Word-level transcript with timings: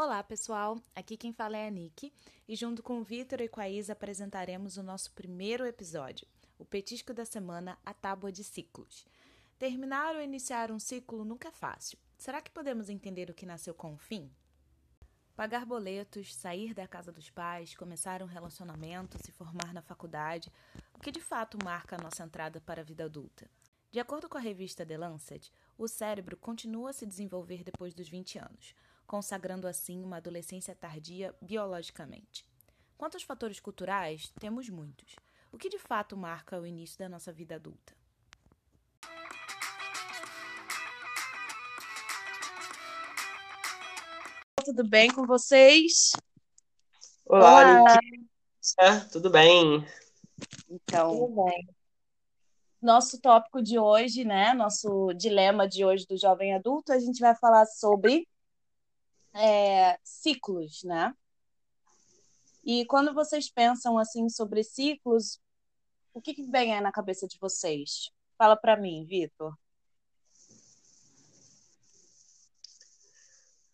Olá, 0.00 0.22
pessoal. 0.22 0.80
Aqui 0.94 1.16
quem 1.16 1.32
fala 1.32 1.56
é 1.56 1.66
a 1.66 1.70
Nick 1.72 2.12
e 2.46 2.54
junto 2.54 2.84
com 2.84 3.00
o 3.00 3.02
Vitor 3.02 3.40
e 3.40 3.48
com 3.48 3.60
a 3.60 3.68
Isa 3.68 3.94
apresentaremos 3.94 4.76
o 4.76 4.82
nosso 4.84 5.10
primeiro 5.10 5.66
episódio, 5.66 6.24
o 6.56 6.64
petisco 6.64 7.12
da 7.12 7.24
semana, 7.24 7.76
a 7.84 7.92
tábua 7.92 8.30
de 8.30 8.44
ciclos. 8.44 9.04
Terminar 9.58 10.14
ou 10.14 10.22
iniciar 10.22 10.70
um 10.70 10.78
ciclo 10.78 11.24
nunca 11.24 11.48
é 11.48 11.50
fácil. 11.50 11.98
Será 12.16 12.40
que 12.40 12.52
podemos 12.52 12.88
entender 12.88 13.28
o 13.28 13.34
que 13.34 13.44
nasceu 13.44 13.74
com 13.74 13.92
o 13.92 13.98
fim? 13.98 14.30
Pagar 15.34 15.66
boletos, 15.66 16.32
sair 16.32 16.74
da 16.74 16.86
casa 16.86 17.10
dos 17.10 17.28
pais, 17.28 17.74
começar 17.74 18.22
um 18.22 18.26
relacionamento, 18.26 19.18
se 19.18 19.32
formar 19.32 19.74
na 19.74 19.82
faculdade, 19.82 20.52
o 20.94 21.00
que 21.00 21.10
de 21.10 21.20
fato 21.20 21.58
marca 21.64 21.96
a 21.96 22.00
nossa 22.00 22.22
entrada 22.22 22.60
para 22.60 22.82
a 22.82 22.84
vida 22.84 23.06
adulta. 23.06 23.50
De 23.90 23.98
acordo 23.98 24.28
com 24.28 24.38
a 24.38 24.40
revista 24.40 24.86
The 24.86 24.96
Lancet, 24.96 25.50
o 25.76 25.88
cérebro 25.88 26.36
continua 26.36 26.90
a 26.90 26.92
se 26.92 27.04
desenvolver 27.04 27.64
depois 27.64 27.94
dos 27.94 28.08
20 28.08 28.38
anos 28.38 28.76
consagrando 29.08 29.66
assim 29.66 30.04
uma 30.04 30.18
adolescência 30.18 30.74
tardia 30.74 31.34
biologicamente. 31.40 32.46
Quanto 32.98 33.14
aos 33.14 33.22
fatores 33.22 33.58
culturais, 33.58 34.30
temos 34.38 34.68
muitos. 34.68 35.16
O 35.50 35.56
que 35.56 35.70
de 35.70 35.78
fato 35.78 36.14
marca 36.14 36.60
o 36.60 36.66
início 36.66 36.98
da 36.98 37.08
nossa 37.08 37.32
vida 37.32 37.54
adulta? 37.54 37.96
Tudo 44.62 44.86
bem 44.86 45.10
com 45.10 45.26
vocês? 45.26 46.12
Olá, 47.24 47.80
Olá. 47.80 47.98
É, 48.80 49.00
tudo 49.10 49.30
bem? 49.30 49.86
Então, 50.68 51.18
tudo 51.18 51.44
bem. 51.46 51.68
Nosso 52.82 53.18
tópico 53.18 53.62
de 53.62 53.78
hoje, 53.78 54.24
né? 54.24 54.52
Nosso 54.52 55.14
dilema 55.14 55.66
de 55.66 55.82
hoje 55.82 56.06
do 56.06 56.18
jovem 56.18 56.54
adulto, 56.54 56.92
a 56.92 56.98
gente 56.98 57.20
vai 57.20 57.34
falar 57.34 57.64
sobre 57.64 58.28
é, 59.34 59.98
ciclos, 60.02 60.82
né? 60.84 61.12
E 62.64 62.84
quando 62.86 63.14
vocês 63.14 63.50
pensam 63.50 63.98
assim 63.98 64.28
sobre 64.28 64.62
ciclos, 64.62 65.40
o 66.12 66.20
que, 66.20 66.34
que 66.34 66.42
vem 66.42 66.74
aí 66.74 66.80
na 66.80 66.92
cabeça 66.92 67.26
de 67.26 67.38
vocês? 67.40 68.10
Fala 68.36 68.56
para 68.56 68.76
mim, 68.76 69.04
Vitor. 69.04 69.54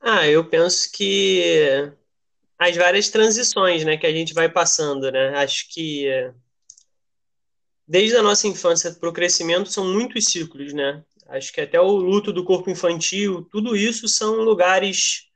Ah, 0.00 0.26
eu 0.26 0.48
penso 0.48 0.92
que 0.92 1.90
as 2.58 2.76
várias 2.76 3.08
transições, 3.08 3.84
né, 3.84 3.96
que 3.96 4.06
a 4.06 4.12
gente 4.12 4.34
vai 4.34 4.50
passando, 4.50 5.10
né? 5.10 5.30
Acho 5.38 5.66
que 5.70 6.06
desde 7.88 8.16
a 8.16 8.22
nossa 8.22 8.46
infância 8.46 8.92
para 8.92 9.08
o 9.08 9.12
crescimento 9.12 9.70
são 9.70 9.92
muitos 9.92 10.26
ciclos, 10.26 10.72
né? 10.72 11.02
Acho 11.26 11.52
que 11.52 11.60
até 11.60 11.80
o 11.80 11.96
luto 11.96 12.32
do 12.32 12.44
corpo 12.44 12.70
infantil, 12.70 13.48
tudo 13.50 13.74
isso 13.74 14.06
são 14.08 14.36
lugares 14.36 15.30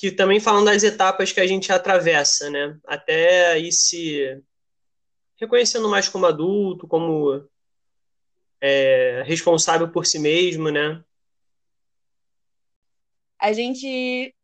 que 0.00 0.10
também 0.10 0.40
falam 0.40 0.64
das 0.64 0.82
etapas 0.82 1.30
que 1.30 1.40
a 1.40 1.46
gente 1.46 1.70
atravessa, 1.70 2.48
né? 2.48 2.80
Até 2.86 3.58
ir 3.58 3.70
se 3.70 4.42
reconhecendo 5.36 5.90
mais 5.90 6.08
como 6.08 6.24
adulto, 6.24 6.88
como 6.88 7.46
é, 8.62 9.22
responsável 9.26 9.92
por 9.92 10.06
si 10.06 10.18
mesmo, 10.18 10.70
né? 10.70 11.04
A 13.38 13.52
gente 13.52 14.34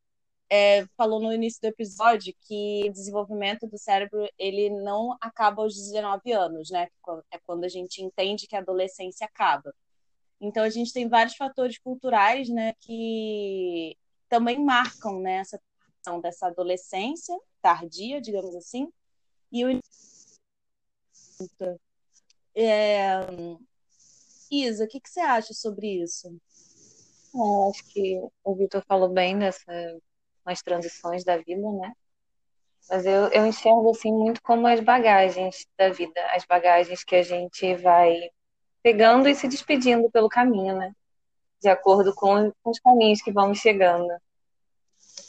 é, 0.51 0.85
falou 0.95 1.21
no 1.21 1.33
início 1.33 1.59
do 1.63 1.69
episódio 1.69 2.35
que 2.47 2.83
o 2.87 2.93
desenvolvimento 2.93 3.67
do 3.67 3.79
cérebro 3.79 4.29
ele 4.39 4.69
não 4.69 5.17
acaba 5.23 5.63
aos 5.63 5.75
19 5.75 6.33
anos, 6.33 6.69
né? 6.69 6.87
É 7.33 7.39
quando 7.47 7.65
a 7.65 7.69
gente 7.69 8.03
entende 8.03 8.47
que 8.47 8.57
a 8.57 8.59
adolescência 8.59 9.25
acaba. 9.25 9.75
Então 10.39 10.63
a 10.63 10.69
gente 10.69 10.93
tem 10.93 11.09
vários 11.09 11.35
fatores 11.35 11.79
culturais, 11.79 12.51
né, 12.51 12.75
que 12.81 13.97
também 14.29 14.63
marcam 14.65 15.21
né, 15.21 15.37
essa 15.37 15.61
questão 15.85 16.21
dessa 16.21 16.47
adolescência 16.47 17.37
tardia, 17.61 18.21
digamos 18.21 18.55
assim, 18.55 18.89
e 19.51 19.65
o 19.65 19.81
é... 22.55 23.21
Isa, 24.51 24.85
o 24.85 24.89
que, 24.89 25.01
que 25.01 25.11
você 25.11 25.21
acha 25.21 25.53
sobre 25.53 26.03
isso? 26.03 26.29
Eu 27.35 27.71
acho 27.71 27.85
que 27.87 28.19
o 28.45 28.55
Vitor 28.55 28.83
falou 28.87 29.09
bem 29.09 29.39
dessas 29.39 30.01
nas 30.45 30.63
transições 30.63 31.25
da 31.25 31.37
vida, 31.37 31.73
né? 31.73 31.93
Mas 32.89 33.05
eu, 33.05 33.29
eu 33.29 33.45
enxergo 33.45 33.91
assim 33.91 34.13
muito 34.13 34.41
como 34.43 34.67
as 34.69 34.79
bagagens 34.79 35.67
da 35.77 35.91
vida, 35.91 36.25
as 36.31 36.45
bagagens 36.47 37.03
que 37.03 37.17
a 37.17 37.23
gente 37.23 37.75
vai 37.75 38.15
pegando 38.81 39.29
e 39.29 39.35
se 39.35 39.49
despedindo 39.49 40.09
pelo 40.09 40.29
caminho, 40.29 40.77
né? 40.77 40.95
De 41.61 41.69
acordo 41.69 42.15
com, 42.15 42.53
os 42.65 42.79
caminhos 42.81 43.23
que 43.23 43.33
vamos 43.33 43.59
chegando. 43.59 44.09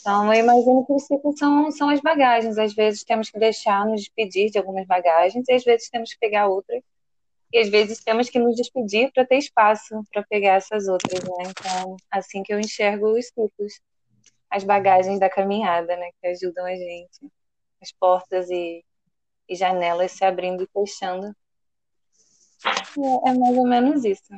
Então, 0.00 0.32
eu 0.32 0.40
imagino 0.40 0.86
que 0.86 0.92
os 0.92 1.06
ciclos 1.06 1.38
são, 1.38 1.70
são 1.70 1.88
as 1.88 2.00
bagagens. 2.00 2.58
Às 2.58 2.74
vezes 2.74 3.04
temos 3.04 3.30
que 3.30 3.38
deixar 3.38 3.86
nos 3.86 4.00
despedir 4.00 4.50
de 4.50 4.58
algumas 4.58 4.86
bagagens, 4.86 5.46
e 5.48 5.52
às 5.52 5.64
vezes 5.64 5.88
temos 5.90 6.12
que 6.12 6.18
pegar 6.18 6.46
outras. 6.46 6.82
E 7.52 7.58
às 7.58 7.68
vezes 7.68 8.02
temos 8.04 8.28
que 8.28 8.38
nos 8.38 8.56
despedir 8.56 9.10
para 9.12 9.24
ter 9.24 9.38
espaço 9.38 10.02
para 10.12 10.22
pegar 10.22 10.54
essas 10.56 10.86
outras, 10.86 11.22
né? 11.22 11.50
Então, 11.50 11.96
assim 12.10 12.42
que 12.42 12.52
eu 12.52 12.60
enxergo 12.60 13.18
os 13.18 13.26
ciclos, 13.26 13.80
as 14.50 14.64
bagagens 14.64 15.18
da 15.18 15.30
caminhada, 15.30 15.96
né? 15.96 16.10
Que 16.20 16.28
ajudam 16.28 16.66
a 16.66 16.74
gente. 16.74 17.32
As 17.80 17.90
portas 17.92 18.50
e, 18.50 18.84
e 19.48 19.54
janelas 19.54 20.12
se 20.12 20.24
abrindo 20.24 20.62
e 20.62 20.68
fechando. 20.72 21.34
É, 22.66 23.30
é 23.30 23.34
mais 23.34 23.56
ou 23.56 23.66
menos 23.66 24.04
isso. 24.04 24.34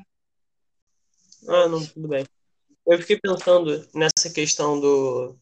Ah, 1.49 1.69
não, 1.69 1.85
tudo 1.85 2.09
bem. 2.09 2.25
Eu 2.87 2.99
fiquei 2.99 3.19
pensando 3.19 3.87
nessa 3.95 4.31
questão 4.33 4.81
do, 4.81 5.37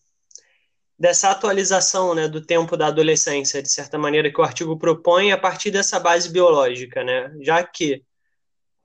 dessa 0.98 1.30
atualização 1.30 2.14
né, 2.14 2.26
do 2.26 2.44
tempo 2.44 2.76
da 2.76 2.88
adolescência, 2.88 3.62
de 3.62 3.70
certa 3.70 3.96
maneira, 3.96 4.32
que 4.32 4.40
o 4.40 4.44
artigo 4.44 4.76
propõe 4.78 5.30
a 5.30 5.38
partir 5.38 5.70
dessa 5.70 6.00
base 6.00 6.28
biológica, 6.30 7.04
né? 7.04 7.32
já 7.40 7.62
que 7.62 8.02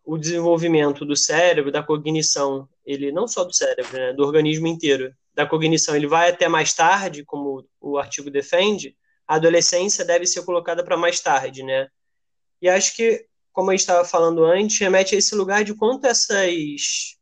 o 0.05 0.17
desenvolvimento 0.17 1.05
do 1.05 1.15
cérebro, 1.15 1.71
da 1.71 1.81
cognição, 1.81 2.67
ele 2.85 3.11
não 3.11 3.27
só 3.27 3.43
do 3.43 3.53
cérebro, 3.53 3.93
né, 3.93 4.13
do 4.13 4.23
organismo 4.23 4.67
inteiro, 4.67 5.13
da 5.33 5.45
cognição, 5.45 5.95
ele 5.95 6.07
vai 6.07 6.29
até 6.29 6.47
mais 6.47 6.73
tarde, 6.73 7.23
como 7.23 7.65
o 7.79 7.97
artigo 7.97 8.29
defende, 8.29 8.95
a 9.25 9.35
adolescência 9.35 10.03
deve 10.03 10.25
ser 10.27 10.43
colocada 10.43 10.83
para 10.83 10.97
mais 10.97 11.21
tarde, 11.21 11.63
né? 11.63 11.87
E 12.61 12.69
acho 12.69 12.95
que, 12.95 13.25
como 13.53 13.69
a 13.69 13.73
gente 13.73 13.81
estava 13.81 14.03
falando 14.03 14.43
antes, 14.43 14.79
remete 14.79 15.15
a 15.15 15.17
esse 15.17 15.33
lugar 15.35 15.63
de 15.63 15.73
quanto 15.73 16.05
essas 16.05 17.15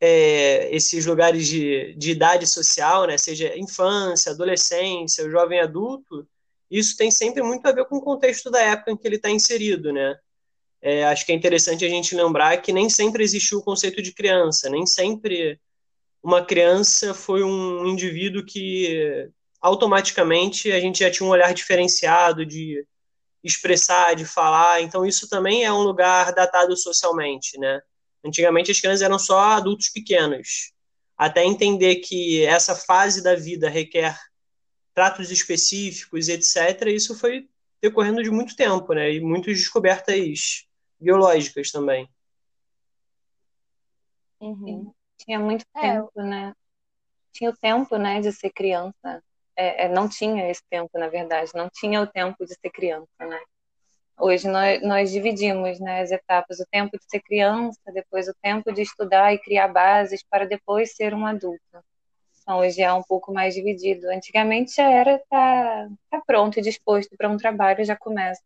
é, 0.00 0.74
esses 0.74 1.06
lugares 1.06 1.46
de, 1.46 1.94
de 1.94 2.10
idade 2.10 2.44
social, 2.46 3.06
né, 3.06 3.16
seja 3.16 3.56
infância, 3.56 4.32
adolescência, 4.32 5.30
jovem 5.30 5.60
adulto, 5.60 6.26
isso 6.68 6.96
tem 6.96 7.10
sempre 7.10 7.42
muito 7.42 7.64
a 7.66 7.72
ver 7.72 7.84
com 7.84 7.98
o 7.98 8.02
contexto 8.02 8.50
da 8.50 8.60
época 8.60 8.90
em 8.90 8.96
que 8.96 9.06
ele 9.06 9.16
está 9.16 9.30
inserido, 9.30 9.92
né? 9.92 10.16
É, 10.80 11.04
acho 11.04 11.24
que 11.24 11.30
é 11.30 11.34
interessante 11.34 11.84
a 11.84 11.88
gente 11.88 12.16
lembrar 12.16 12.56
que 12.60 12.72
nem 12.72 12.90
sempre 12.90 13.22
existiu 13.22 13.58
o 13.58 13.62
conceito 13.62 14.02
de 14.02 14.12
criança, 14.12 14.68
nem 14.68 14.84
sempre 14.84 15.60
uma 16.20 16.44
criança 16.44 17.14
foi 17.14 17.44
um 17.44 17.86
indivíduo 17.86 18.44
que 18.44 19.28
automaticamente 19.60 20.72
a 20.72 20.80
gente 20.80 21.00
já 21.00 21.10
tinha 21.10 21.26
um 21.26 21.30
olhar 21.30 21.54
diferenciado 21.54 22.44
de 22.44 22.84
expressar, 23.42 24.14
de 24.14 24.24
falar, 24.24 24.82
então 24.82 25.04
isso 25.04 25.28
também 25.28 25.64
é 25.64 25.72
um 25.72 25.82
lugar 25.82 26.32
datado 26.32 26.76
socialmente, 26.76 27.58
né? 27.58 27.80
Antigamente 28.24 28.70
as 28.70 28.80
crianças 28.80 29.02
eram 29.02 29.18
só 29.18 29.38
adultos 29.40 29.88
pequenos. 29.88 30.72
Até 31.16 31.44
entender 31.44 31.96
que 31.96 32.44
essa 32.46 32.74
fase 32.74 33.22
da 33.22 33.34
vida 33.34 33.68
requer 33.68 34.16
tratos 34.94 35.30
específicos, 35.30 36.28
etc., 36.28 36.86
isso 36.88 37.18
foi 37.18 37.48
decorrendo 37.80 38.22
de 38.22 38.30
muito 38.30 38.54
tempo, 38.54 38.92
né? 38.92 39.12
E 39.12 39.20
muitas 39.20 39.58
descobertas 39.58 40.66
biológicas 41.00 41.70
também. 41.70 42.08
Uhum. 44.40 44.92
Tinha 45.18 45.38
muito 45.38 45.64
é. 45.76 45.80
tempo, 45.80 46.22
né? 46.22 46.54
Tinha 47.32 47.50
o 47.50 47.56
tempo, 47.56 47.96
né, 47.96 48.20
de 48.20 48.30
ser 48.32 48.50
criança. 48.50 49.22
É, 49.56 49.84
é, 49.84 49.88
não 49.88 50.08
tinha 50.08 50.50
esse 50.50 50.62
tempo, 50.70 50.90
na 50.98 51.08
verdade. 51.08 51.50
Não 51.54 51.68
tinha 51.70 52.00
o 52.00 52.06
tempo 52.06 52.44
de 52.44 52.54
ser 52.54 52.70
criança, 52.70 53.06
né? 53.20 53.40
Hoje 54.18 54.46
nós, 54.48 54.80
nós 54.82 55.10
dividimos 55.10 55.80
né, 55.80 56.02
as 56.02 56.10
etapas, 56.10 56.60
o 56.60 56.66
tempo 56.70 56.96
de 56.96 57.04
ser 57.08 57.20
criança, 57.20 57.80
depois 57.92 58.28
o 58.28 58.34
tempo 58.40 58.70
de 58.72 58.82
estudar 58.82 59.32
e 59.32 59.38
criar 59.38 59.68
bases 59.68 60.22
para 60.22 60.46
depois 60.46 60.94
ser 60.94 61.14
um 61.14 61.26
adulto. 61.26 61.60
Então 62.40 62.58
hoje 62.58 62.82
é 62.82 62.92
um 62.92 63.02
pouco 63.02 63.32
mais 63.32 63.54
dividido. 63.54 64.08
Antigamente 64.10 64.76
já 64.76 64.90
era 64.90 65.16
estar 65.16 65.88
tá, 65.88 65.88
tá 66.10 66.22
pronto 66.26 66.58
e 66.58 66.62
disposto 66.62 67.16
para 67.16 67.28
um 67.28 67.36
trabalho, 67.36 67.84
já 67.84 67.96
começa 67.96 68.42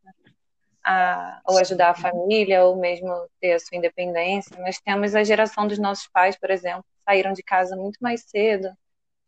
a 0.84 1.40
ou 1.44 1.58
ajudar 1.58 1.90
a 1.90 1.94
família 1.94 2.64
ou 2.64 2.76
mesmo 2.76 3.12
ter 3.40 3.54
a 3.54 3.58
sua 3.58 3.76
independência. 3.76 4.56
Nós 4.58 4.78
temos 4.78 5.14
a 5.14 5.24
geração 5.24 5.66
dos 5.66 5.78
nossos 5.78 6.06
pais, 6.08 6.38
por 6.38 6.50
exemplo, 6.50 6.84
saíram 7.04 7.32
de 7.32 7.42
casa 7.42 7.74
muito 7.74 7.98
mais 8.00 8.22
cedo. 8.22 8.70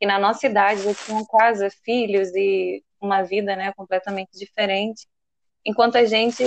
E 0.00 0.06
na 0.06 0.18
nossa 0.18 0.46
idade 0.46 0.82
já 0.82 0.94
tinham 0.94 1.24
casa, 1.26 1.68
filhos 1.84 2.34
e 2.34 2.82
uma 3.00 3.22
vida 3.22 3.54
né, 3.56 3.72
completamente 3.76 4.30
diferente 4.38 5.06
enquanto 5.68 5.96
a 5.96 6.04
gente, 6.04 6.42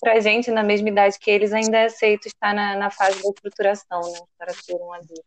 para 0.00 0.14
a 0.14 0.20
gente, 0.20 0.50
na 0.50 0.62
mesma 0.62 0.88
idade 0.88 1.18
que 1.18 1.30
eles, 1.30 1.52
ainda 1.52 1.76
é 1.76 1.84
aceito 1.84 2.26
estar 2.26 2.54
na, 2.54 2.74
na 2.74 2.90
fase 2.90 3.22
da 3.22 3.28
estruturação, 3.28 4.00
né, 4.00 4.20
para 4.38 4.54
ser 4.54 4.74
um 4.74 4.92
adulto. 4.92 5.24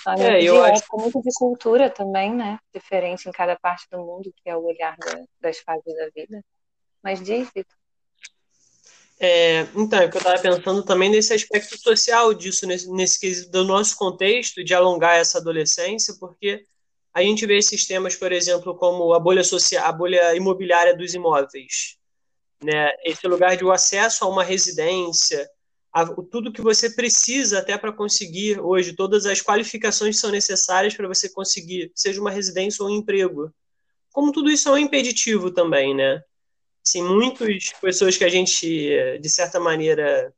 Só 0.00 0.14
é, 0.14 0.42
eu 0.42 0.62
acho... 0.64 0.84
muito 0.92 1.20
de 1.20 1.30
cultura 1.34 1.90
também, 1.90 2.32
né? 2.34 2.58
Diferente 2.74 3.28
em 3.28 3.32
cada 3.32 3.56
parte 3.56 3.86
do 3.90 3.98
mundo, 3.98 4.32
que 4.36 4.48
é 4.48 4.56
o 4.56 4.64
olhar 4.64 4.96
da, 4.96 5.24
das 5.40 5.58
fases 5.58 5.94
da 5.94 6.08
vida. 6.14 6.44
Mas 7.02 7.22
diz, 7.22 7.48
Vitor. 7.54 7.76
É, 9.18 9.60
então, 9.76 10.00
é 10.00 10.08
que 10.08 10.16
eu 10.16 10.18
estava 10.18 10.40
pensando 10.40 10.84
também 10.84 11.08
nesse 11.08 11.32
aspecto 11.32 11.78
social 11.78 12.34
disso, 12.34 12.66
nesse, 12.66 12.90
nesse 12.90 13.50
do 13.50 13.64
nosso 13.64 13.96
contexto, 13.96 14.64
de 14.64 14.74
alongar 14.74 15.16
essa 15.16 15.38
adolescência, 15.38 16.14
porque 16.18 16.64
a 17.14 17.22
gente 17.22 17.46
vê 17.46 17.58
esses 17.58 17.86
temas, 17.86 18.16
por 18.16 18.32
exemplo, 18.32 18.74
como 18.74 19.12
a 19.12 19.18
bolha 19.18 19.44
social, 19.44 19.84
a 19.86 19.92
bolha 19.92 20.34
imobiliária 20.34 20.96
dos 20.96 21.12
imóveis, 21.14 21.98
né? 22.62 22.90
Esse 23.04 23.26
lugar 23.28 23.56
de 23.56 23.70
acesso 23.70 24.24
a 24.24 24.28
uma 24.28 24.42
residência, 24.42 25.48
a, 25.92 26.06
tudo 26.06 26.52
que 26.52 26.62
você 26.62 26.88
precisa 26.88 27.58
até 27.58 27.76
para 27.76 27.92
conseguir 27.92 28.58
hoje, 28.60 28.94
todas 28.94 29.26
as 29.26 29.42
qualificações 29.42 30.16
que 30.16 30.20
são 30.22 30.30
necessárias 30.30 30.94
para 30.94 31.06
você 31.06 31.28
conseguir, 31.28 31.92
seja 31.94 32.20
uma 32.20 32.30
residência 32.30 32.82
ou 32.82 32.90
um 32.90 32.94
emprego. 32.94 33.52
Como 34.10 34.32
tudo 34.32 34.50
isso 34.50 34.68
é 34.68 34.72
um 34.72 34.78
impeditivo 34.78 35.50
também, 35.50 35.94
né? 35.94 36.22
Assim, 36.84 37.02
muitas 37.02 37.72
pessoas 37.80 38.16
que 38.16 38.24
a 38.24 38.28
gente, 38.28 39.18
de 39.20 39.30
certa 39.30 39.60
maneira, 39.60 40.34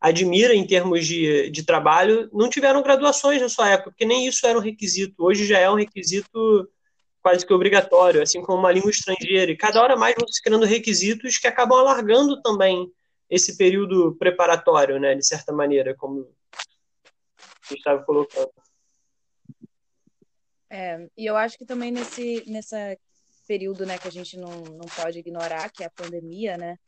admira 0.00 0.54
em 0.54 0.66
termos 0.66 1.06
de, 1.06 1.50
de 1.50 1.64
trabalho, 1.64 2.28
não 2.32 2.48
tiveram 2.48 2.82
graduações 2.82 3.40
na 3.40 3.48
sua 3.48 3.70
época, 3.70 3.90
porque 3.90 4.04
nem 4.04 4.26
isso 4.26 4.46
era 4.46 4.58
um 4.58 4.62
requisito. 4.62 5.14
Hoje 5.18 5.44
já 5.44 5.58
é 5.58 5.70
um 5.70 5.74
requisito 5.74 6.68
quase 7.22 7.44
que 7.44 7.52
obrigatório, 7.52 8.22
assim 8.22 8.40
como 8.42 8.58
uma 8.58 8.72
língua 8.72 8.90
estrangeira. 8.90 9.50
E 9.50 9.56
cada 9.56 9.82
hora 9.82 9.96
mais 9.96 10.14
vão 10.18 10.28
se 10.28 10.42
criando 10.42 10.64
requisitos 10.64 11.38
que 11.38 11.46
acabam 11.46 11.78
alargando 11.78 12.40
também 12.40 12.90
esse 13.28 13.56
período 13.58 14.16
preparatório, 14.18 14.98
né, 14.98 15.14
de 15.14 15.26
certa 15.26 15.52
maneira, 15.52 15.94
como 15.94 16.32
gente 17.68 17.78
estava 17.78 18.02
colocando. 18.02 18.50
É, 20.70 21.08
e 21.16 21.26
eu 21.26 21.36
acho 21.36 21.56
que 21.56 21.64
também 21.64 21.90
nesse, 21.90 22.44
nessa 22.46 22.96
período, 23.46 23.86
né, 23.86 23.98
que 23.98 24.08
a 24.08 24.12
gente 24.12 24.36
não, 24.36 24.62
não 24.64 24.86
pode 24.94 25.18
ignorar, 25.18 25.70
que 25.70 25.82
é 25.82 25.86
a 25.86 25.90
pandemia, 25.90 26.56
né? 26.58 26.78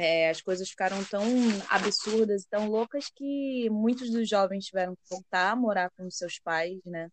É, 0.00 0.30
as 0.30 0.40
coisas 0.40 0.68
ficaram 0.70 1.02
tão 1.04 1.24
absurdas 1.68 2.44
e 2.44 2.48
tão 2.48 2.68
loucas 2.68 3.06
que 3.16 3.68
muitos 3.68 4.08
dos 4.10 4.28
jovens 4.28 4.66
tiveram 4.66 4.94
que 4.94 5.02
voltar 5.10 5.50
a 5.50 5.56
morar 5.56 5.90
com 5.90 6.08
seus 6.08 6.38
pais, 6.38 6.78
né? 6.86 7.08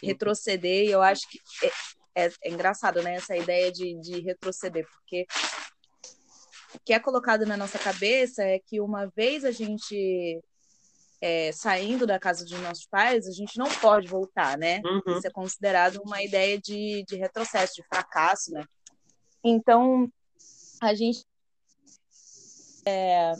Retroceder, 0.00 0.84
e 0.84 0.90
eu 0.92 1.02
acho 1.02 1.28
que 1.28 1.40
é, 2.14 2.26
é, 2.26 2.32
é 2.44 2.50
engraçado, 2.50 3.02
né? 3.02 3.16
Essa 3.16 3.36
ideia 3.36 3.72
de, 3.72 4.00
de 4.00 4.20
retroceder, 4.20 4.86
porque 4.86 5.26
o 6.76 6.78
que 6.84 6.92
é 6.92 7.00
colocado 7.00 7.44
na 7.44 7.56
nossa 7.56 7.76
cabeça 7.76 8.44
é 8.44 8.60
que 8.60 8.80
uma 8.80 9.06
vez 9.16 9.44
a 9.44 9.50
gente 9.50 10.40
é, 11.20 11.50
saindo 11.50 12.06
da 12.06 12.20
casa 12.20 12.44
dos 12.44 12.60
nossos 12.60 12.86
pais, 12.86 13.26
a 13.26 13.32
gente 13.32 13.58
não 13.58 13.68
pode 13.80 14.06
voltar, 14.06 14.56
né? 14.56 14.80
Uhum. 14.84 15.18
Isso 15.18 15.26
é 15.26 15.30
considerado 15.30 16.00
uma 16.04 16.22
ideia 16.22 16.56
de, 16.56 17.04
de 17.04 17.16
retrocesso, 17.16 17.74
de 17.74 17.82
fracasso, 17.88 18.52
né? 18.52 18.64
Então, 19.42 20.08
a 20.80 20.94
gente, 20.94 21.24
é, 22.88 23.34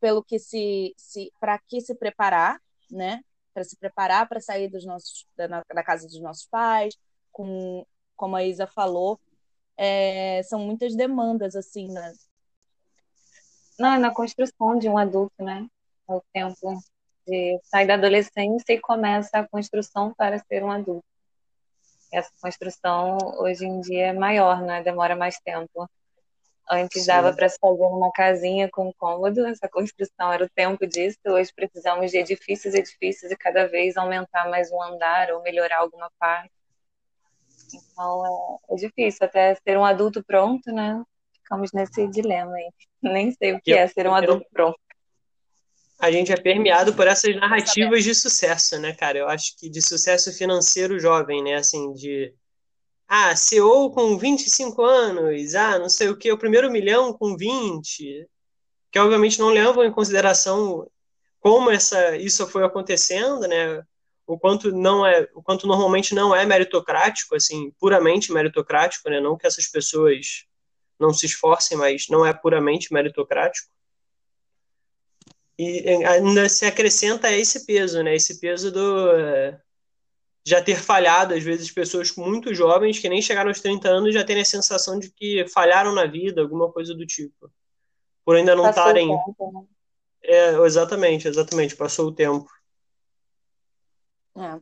pelo 0.00 0.22
que 0.22 0.38
se, 0.38 0.94
se 0.96 1.32
para 1.40 1.58
que 1.58 1.80
se 1.80 1.94
preparar, 1.94 2.60
né? 2.90 3.22
Para 3.52 3.64
se 3.64 3.76
preparar 3.76 4.28
para 4.28 4.40
sair 4.40 4.68
dos 4.68 4.84
nossos, 4.84 5.26
da, 5.36 5.46
da, 5.46 5.82
casa 5.82 6.06
dos 6.06 6.20
nossos 6.20 6.46
pais, 6.46 6.96
com, 7.32 7.86
como 8.16 8.36
a 8.36 8.44
Isa 8.44 8.66
falou, 8.66 9.20
é, 9.76 10.42
são 10.44 10.60
muitas 10.60 10.94
demandas, 10.94 11.54
assim, 11.56 11.88
né? 11.88 12.12
Não, 13.78 13.94
é 13.94 13.98
na 13.98 14.12
construção 14.12 14.78
de 14.78 14.88
um 14.88 14.98
adulto, 14.98 15.42
né? 15.42 15.66
O 16.06 16.20
tempo 16.32 16.78
de 17.26 17.58
sair 17.64 17.86
da 17.86 17.94
adolescência 17.94 18.72
e 18.72 18.80
começa 18.80 19.38
a 19.38 19.48
construção 19.48 20.12
para 20.14 20.38
ser 20.38 20.62
um 20.62 20.70
adulto. 20.70 21.04
Essa 22.12 22.30
construção 22.40 23.18
hoje 23.38 23.64
em 23.64 23.80
dia 23.80 24.08
é 24.08 24.12
maior, 24.12 24.60
né? 24.62 24.82
Demora 24.82 25.16
mais 25.16 25.38
tempo. 25.40 25.88
Antes 26.70 27.06
dava 27.06 27.32
para 27.34 27.48
se 27.48 27.58
fazer 27.60 27.82
uma 27.82 28.10
casinha 28.12 28.70
com 28.70 28.92
cômodo, 28.94 29.46
essa 29.46 29.68
construção 29.68 30.32
era 30.32 30.44
o 30.44 30.48
tempo 30.48 30.86
disso. 30.86 31.18
Hoje 31.26 31.52
precisamos 31.54 32.10
de 32.10 32.18
edifícios, 32.18 32.74
edifícios 32.74 33.30
e 33.30 33.36
cada 33.36 33.66
vez 33.66 33.96
aumentar 33.96 34.48
mais 34.48 34.72
um 34.72 34.82
andar 34.82 35.30
ou 35.30 35.42
melhorar 35.42 35.78
alguma 35.78 36.10
parte. 36.18 36.50
Então 37.74 38.58
é, 38.70 38.74
é 38.74 38.76
difícil 38.76 39.26
até 39.26 39.54
ser 39.56 39.76
um 39.76 39.84
adulto 39.84 40.24
pronto, 40.24 40.72
né? 40.72 41.02
Ficamos 41.34 41.70
nesse 41.72 42.08
dilema 42.08 42.54
aí. 42.54 42.70
Nem 43.02 43.32
sei 43.32 43.52
o 43.52 43.60
que 43.60 43.72
eu, 43.72 43.78
é 43.78 43.86
ser 43.86 44.06
um 44.06 44.14
adulto 44.14 44.46
pronto 44.50 44.78
a 45.98 46.10
gente 46.10 46.32
é 46.32 46.36
permeado 46.36 46.94
por 46.94 47.06
essas 47.06 47.34
narrativas 47.36 48.04
de 48.04 48.14
sucesso, 48.14 48.78
né, 48.78 48.92
cara? 48.92 49.18
Eu 49.18 49.28
acho 49.28 49.56
que 49.56 49.70
de 49.70 49.80
sucesso 49.80 50.32
financeiro 50.36 50.98
jovem, 50.98 51.42
né? 51.42 51.54
Assim, 51.54 51.92
de. 51.92 52.34
Ah, 53.16 53.36
CEO 53.36 53.92
com 53.92 54.18
25 54.18 54.82
anos, 54.82 55.54
ah, 55.54 55.78
não 55.78 55.88
sei 55.88 56.08
o 56.08 56.16
que, 56.16 56.32
o 56.32 56.36
primeiro 56.36 56.68
milhão 56.68 57.12
com 57.12 57.36
20, 57.36 58.28
que 58.90 58.98
obviamente 58.98 59.38
não 59.38 59.50
levam 59.50 59.84
em 59.84 59.92
consideração 59.92 60.90
como 61.38 61.70
essa, 61.70 62.16
isso 62.16 62.44
foi 62.48 62.64
acontecendo, 62.64 63.46
né? 63.46 63.84
O 64.26 64.36
quanto 64.36 64.72
não 64.72 65.06
é, 65.06 65.28
o 65.32 65.40
quanto 65.40 65.64
normalmente 65.64 66.12
não 66.12 66.34
é 66.34 66.44
meritocrático, 66.44 67.36
assim, 67.36 67.70
puramente 67.78 68.32
meritocrático, 68.32 69.08
né? 69.08 69.20
Não 69.20 69.38
que 69.38 69.46
essas 69.46 69.68
pessoas 69.68 70.44
não 70.98 71.14
se 71.14 71.26
esforcem, 71.26 71.78
mas 71.78 72.08
não 72.08 72.26
é 72.26 72.32
puramente 72.32 72.92
meritocrático. 72.92 73.72
E 75.56 75.88
ainda 76.04 76.48
se 76.48 76.66
acrescenta 76.66 77.30
esse 77.30 77.64
peso, 77.64 78.02
né? 78.02 78.16
Esse 78.16 78.40
peso 78.40 78.72
do 78.72 79.08
já 80.44 80.62
ter 80.62 80.76
falhado, 80.76 81.32
às 81.32 81.42
vezes 81.42 81.70
pessoas 81.70 82.14
muito 82.14 82.54
jovens 82.54 82.98
que 82.98 83.08
nem 83.08 83.22
chegaram 83.22 83.48
aos 83.48 83.60
30 83.60 83.88
anos 83.88 84.12
já 84.12 84.22
terem 84.22 84.42
a 84.42 84.44
sensação 84.46 84.98
de 84.98 85.10
que 85.10 85.46
falharam 85.48 85.94
na 85.94 86.06
vida, 86.06 86.42
alguma 86.42 86.70
coisa 86.70 86.94
do 86.94 87.06
tipo. 87.06 87.50
Por 88.24 88.36
ainda 88.36 88.54
não 88.54 88.68
estarem. 88.68 89.08
Né? 89.08 89.18
É, 90.22 90.50
exatamente, 90.64 91.26
exatamente, 91.26 91.76
passou 91.76 92.08
o 92.08 92.14
tempo. 92.14 92.46
É. 94.36 94.60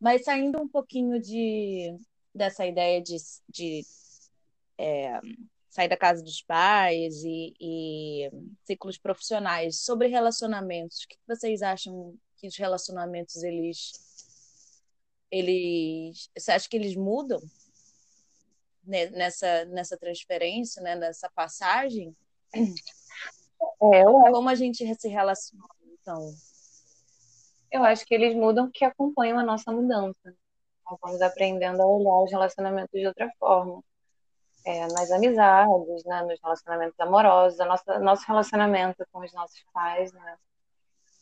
Mas 0.00 0.24
saindo 0.24 0.60
um 0.60 0.68
pouquinho 0.68 1.20
de, 1.20 1.96
dessa 2.34 2.66
ideia 2.66 3.00
de, 3.00 3.16
de 3.48 3.84
é, 4.78 5.20
sair 5.68 5.88
da 5.88 5.96
casa 5.96 6.22
dos 6.22 6.42
pais 6.42 7.22
e, 7.22 7.54
e 7.60 8.30
ciclos 8.64 8.98
profissionais. 8.98 9.82
Sobre 9.82 10.08
relacionamentos, 10.08 11.02
o 11.04 11.08
que 11.08 11.16
vocês 11.28 11.62
acham 11.62 12.16
que 12.36 12.48
os 12.48 12.56
relacionamentos 12.56 13.42
eles 13.42 13.92
eles 15.30 16.30
você 16.36 16.52
acha 16.52 16.68
que 16.68 16.76
eles 16.76 16.96
mudam 16.96 17.40
nessa 18.84 19.64
nessa 19.66 19.96
transferência, 19.96 20.82
né, 20.82 20.94
nessa 20.96 21.30
passagem? 21.30 22.16
É, 22.54 24.04
Como 24.04 24.48
a 24.48 24.54
gente 24.54 24.84
se 24.94 25.08
relaciona, 25.08 25.64
então? 25.92 26.34
Eu 27.70 27.84
acho 27.84 28.04
que 28.04 28.14
eles 28.14 28.34
mudam 28.34 28.70
que 28.70 28.84
acompanham 28.84 29.38
a 29.38 29.44
nossa 29.44 29.70
mudança. 29.70 30.34
Nós 30.90 30.98
vamos 31.00 31.22
aprendendo 31.22 31.80
a 31.80 31.86
olhar 31.86 32.24
os 32.24 32.30
relacionamentos 32.30 32.98
de 32.98 33.06
outra 33.06 33.30
forma 33.38 33.82
é, 34.64 34.86
nas 34.88 35.10
amizades, 35.10 36.04
né, 36.04 36.22
nos 36.22 36.40
relacionamentos 36.42 36.98
amorosos, 36.98 37.58
nossa, 37.58 37.98
nosso 37.98 38.26
relacionamento 38.26 39.06
com 39.12 39.20
os 39.20 39.32
nossos 39.32 39.62
pais, 39.72 40.12
né? 40.12 40.36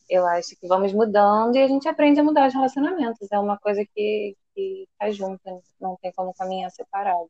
Eu 0.09 0.27
acho 0.27 0.57
que 0.59 0.67
vamos 0.67 0.93
mudando 0.93 1.57
e 1.57 1.63
a 1.63 1.69
gente 1.69 1.87
aprende 1.89 2.19
a 2.21 2.25
mudar 2.25 2.49
os 2.49 2.55
relacionamentos. 2.55 3.31
É 3.31 3.39
uma 3.39 3.59
coisa 3.59 3.85
que, 3.95 4.37
que 4.55 4.89
tá 4.99 5.11
junta, 5.11 5.61
não 5.81 5.97
tem 6.01 6.11
como 6.13 6.33
caminhar 6.35 6.71
separado. 6.71 7.29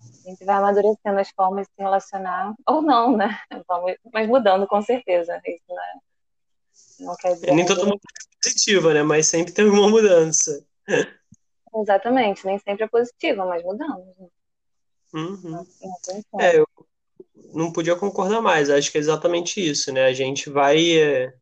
A 0.00 0.30
gente 0.30 0.44
vai 0.44 0.56
amadurecendo 0.56 1.18
as 1.18 1.30
formas 1.30 1.66
de 1.66 1.74
se 1.74 1.82
relacionar, 1.82 2.54
ou 2.66 2.80
não, 2.80 3.16
né? 3.16 3.38
Vamos, 3.68 3.94
mas 4.12 4.28
mudando 4.28 4.66
com 4.66 4.80
certeza. 4.80 5.40
Isso 5.44 5.74
né? 5.74 6.00
não 7.00 7.16
quer 7.16 7.34
dizer. 7.34 7.52
Nem 7.52 7.66
todo 7.66 7.84
mundo 7.84 8.00
é 8.00 8.48
positiva, 8.48 8.94
né? 8.94 9.02
Mas 9.02 9.26
sempre 9.26 9.52
tem 9.52 9.64
alguma 9.64 9.88
mudança. 9.88 10.64
Exatamente, 11.74 12.46
nem 12.46 12.58
sempre 12.58 12.84
é 12.84 12.88
positiva, 12.88 13.44
mas 13.44 13.62
mudamos. 13.62 14.06
Né? 14.18 14.28
Uhum. 15.14 15.66
É, 16.40 16.58
eu 16.58 16.66
não 17.52 17.72
podia 17.72 17.96
concordar 17.96 18.40
mais. 18.40 18.70
Acho 18.70 18.90
que 18.90 18.98
é 18.98 19.00
exatamente 19.00 19.60
isso, 19.60 19.92
né? 19.92 20.06
A 20.06 20.12
gente 20.12 20.50
vai 20.50 20.98
é, 20.98 21.34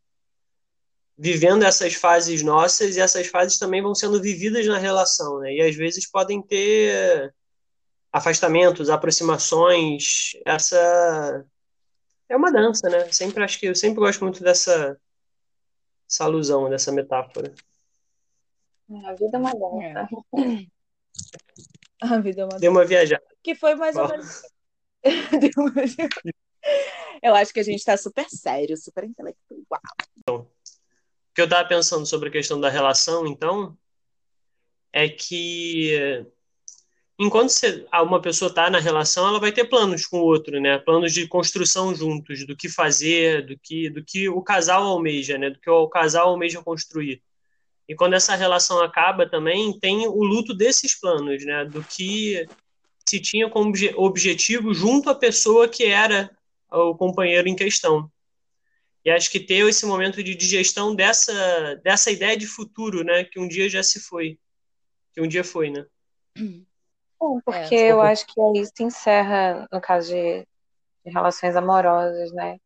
vivendo 1.19 1.63
essas 1.65 1.95
fases 1.95 2.43
nossas 2.43 2.97
e 2.97 3.01
essas 3.01 3.27
fases 3.27 3.59
também 3.59 3.83
vão 3.83 3.95
sendo 3.95 4.21
vividas 4.21 4.67
na 4.67 4.79
relação, 4.79 5.39
né? 5.41 5.55
E 5.55 5.63
às 5.63 5.75
vezes 5.75 6.11
podem 6.11 6.43
ter 6.43 7.35
afastamentos, 8.13 8.91
aproximações. 8.91 10.33
Essa 10.45 11.47
é 12.29 12.37
uma 12.37 12.53
dança, 12.53 12.89
né? 12.89 13.11
Sempre 13.13 13.45
acho 13.45 13.59
que 13.59 13.67
eu 13.67 13.75
sempre 13.75 14.01
gosto 14.01 14.23
muito 14.23 14.43
dessa 14.43 14.99
essa 16.09 16.25
alusão, 16.25 16.71
dessa 16.71 16.93
metáfora. 16.93 17.53
A 19.05 19.15
vida 19.15 19.37
é 19.37 19.39
uma 19.39 19.53
dança. 19.53 20.09
É. 20.37 20.67
A 22.03 22.19
vida 22.21 22.43
é 22.43 22.45
uma 22.45 22.59
Deu 22.59 22.71
uma 22.71 22.85
viajada. 22.85 23.25
Que 23.43 23.55
foi 23.55 23.75
mais 23.75 23.97
ou 23.97 24.09
menos. 24.09 24.43
Eu 27.23 27.35
acho 27.35 27.53
que 27.53 27.61
a 27.61 27.63
gente 27.63 27.79
está 27.79 27.97
super 27.97 28.29
sério, 28.29 28.77
super 28.77 29.05
intelectual. 29.05 29.81
Então, 30.19 30.47
que 31.37 31.43
eu 31.43 31.45
estava 31.45 31.69
pensando 31.69 32.07
sobre 32.07 32.31
a 32.31 32.33
questão 32.33 32.59
da 32.59 32.71
relação, 32.71 33.27
então, 33.27 33.77
é 34.91 35.07
que 35.07 36.25
enquanto 37.19 37.51
você, 37.51 37.87
uma 37.93 38.23
pessoa 38.23 38.49
está 38.49 38.71
na 38.71 38.81
relação, 38.81 39.29
ela 39.29 39.39
vai 39.39 39.53
ter 39.53 39.67
planos 39.67 40.07
com 40.07 40.19
o 40.19 40.25
outro, 40.25 40.59
né? 40.59 40.79
Planos 40.79 41.13
de 41.13 41.29
construção 41.29 41.95
juntos, 41.95 42.47
do 42.47 42.57
que 42.57 42.71
fazer, 42.71 43.45
do 43.45 43.59
que, 43.59 43.91
do 43.91 44.03
que 44.03 44.31
o 44.31 44.41
casal 44.41 44.85
almeja, 44.85 45.37
né? 45.37 45.51
Do 45.51 45.61
que 45.61 45.69
o 45.69 45.87
casal 45.89 46.31
almeja 46.31 46.63
construir. 46.63 47.23
E 47.87 47.95
quando 47.95 48.15
essa 48.15 48.35
relação 48.35 48.83
acaba 48.83 49.29
também, 49.29 49.79
tem 49.79 50.09
o 50.09 50.25
luto 50.25 50.55
desses 50.55 50.99
planos, 50.99 51.45
né? 51.45 51.67
Do 51.67 51.85
que 51.85 52.47
se 53.07 53.21
tinha 53.21 53.51
como 53.51 53.75
objetivo 53.97 54.73
junto 54.73 55.11
à 55.11 55.15
pessoa 55.15 55.69
que 55.69 55.85
era 55.85 56.31
o 56.73 56.95
companheiro 56.95 57.47
em 57.47 57.55
questão. 57.55 58.11
E 59.07 59.11
acho 59.11 59.31
que 59.31 59.41
ter 59.41 59.67
esse 59.67 59.87
momento 59.87 60.23
de 60.23 60.35
digestão 60.35 60.95
dessa, 60.95 61.77
dessa 61.77 62.11
ideia 62.11 62.37
de 62.37 62.47
futuro, 62.47 63.05
né? 63.05 63.25
Que 63.25 63.39
um 63.39 63.47
dia 63.47 63.69
já 63.69 63.83
se 63.83 64.01
foi. 64.01 64.39
Que 65.13 65.21
um 65.23 65.29
dia 65.29 65.45
foi, 65.45 65.71
né? 65.71 65.87
Bom, 67.19 67.41
porque 67.41 67.75
é, 67.75 67.93
eu 67.93 68.01
acho 68.01 68.27
que 68.27 68.41
aí 68.41 68.67
se 68.67 68.83
encerra, 68.83 69.67
no 69.73 69.81
caso 69.81 70.09
de, 70.09 70.47
de 71.05 71.11
relações 71.11 71.57
amorosas, 71.57 72.33
né? 72.33 72.59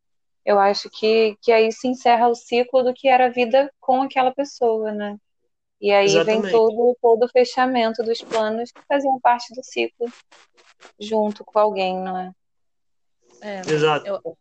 eu 0.44 0.58
acho 0.58 0.88
que, 0.90 1.36
que 1.40 1.52
aí 1.52 1.70
se 1.70 1.86
encerra 1.86 2.28
o 2.28 2.34
ciclo 2.34 2.82
do 2.82 2.94
que 2.94 3.08
era 3.08 3.26
a 3.26 3.30
vida 3.30 3.72
com 3.80 4.02
aquela 4.02 4.32
pessoa, 4.32 4.92
né? 4.92 5.16
E 5.80 5.92
aí 5.92 6.06
Exatamente. 6.06 6.42
vem 6.42 6.52
todo, 6.52 6.96
todo 7.00 7.24
o 7.24 7.28
fechamento 7.28 8.02
dos 8.02 8.20
planos 8.22 8.70
que 8.70 8.80
faziam 8.86 9.20
parte 9.20 9.54
do 9.54 9.62
ciclo 9.62 10.08
junto 10.98 11.44
com 11.44 11.58
alguém, 11.58 11.98
não 11.98 12.18
é? 12.18 12.32
é 13.42 13.60
Exato. 13.60 14.06
Eu, 14.06 14.36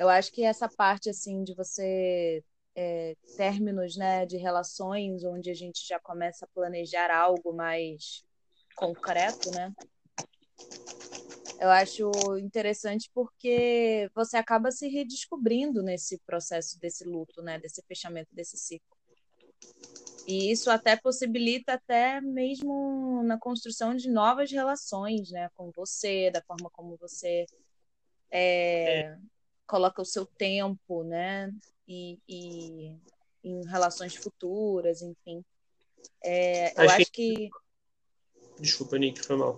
eu 0.00 0.08
acho 0.08 0.32
que 0.32 0.42
essa 0.42 0.66
parte, 0.66 1.10
assim, 1.10 1.44
de 1.44 1.54
você 1.54 2.42
é, 2.74 3.14
términos, 3.36 3.98
né, 3.98 4.24
de 4.24 4.38
relações 4.38 5.22
onde 5.24 5.50
a 5.50 5.54
gente 5.54 5.86
já 5.86 6.00
começa 6.00 6.46
a 6.46 6.48
planejar 6.54 7.10
algo 7.10 7.52
mais 7.52 8.24
concreto, 8.74 9.50
né? 9.50 9.70
Eu 11.60 11.68
acho 11.68 12.10
interessante 12.38 13.10
porque 13.12 14.10
você 14.14 14.38
acaba 14.38 14.70
se 14.70 14.88
redescobrindo 14.88 15.82
nesse 15.82 16.18
processo 16.20 16.80
desse 16.80 17.04
luto, 17.04 17.42
né, 17.42 17.58
desse 17.58 17.82
fechamento 17.82 18.34
desse 18.34 18.56
ciclo. 18.56 18.96
E 20.26 20.50
isso 20.50 20.70
até 20.70 20.96
possibilita 20.96 21.74
até 21.74 22.22
mesmo 22.22 23.22
na 23.22 23.38
construção 23.38 23.94
de 23.94 24.08
novas 24.08 24.50
relações, 24.50 25.30
né, 25.30 25.50
com 25.54 25.70
você, 25.76 26.30
da 26.30 26.40
forma 26.40 26.70
como 26.70 26.96
você 26.96 27.44
é, 28.30 29.00
é. 29.00 29.18
Coloca 29.70 30.02
o 30.02 30.04
seu 30.04 30.26
tempo, 30.26 31.04
né, 31.04 31.48
e, 31.86 32.18
e 32.28 32.96
em 33.44 33.64
relações 33.68 34.16
futuras, 34.16 35.00
enfim. 35.00 35.44
É, 36.24 36.74
eu 36.82 36.90
acho 36.90 37.12
que... 37.12 37.48
Desculpa, 38.58 38.98
Nick, 38.98 39.22
foi 39.22 39.36
mal. 39.36 39.56